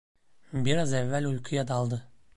Biraz 0.53 0.93
evvel 0.93 1.25
uykuya 1.25 1.67
daldı. 1.67 2.07